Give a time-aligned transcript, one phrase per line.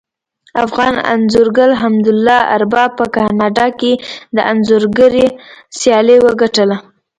[0.65, 3.93] افغان انځورګر حمدالله ارباب په کاناډا کې
[4.35, 5.27] د انځورګرۍ
[5.79, 6.77] سیالي وګټله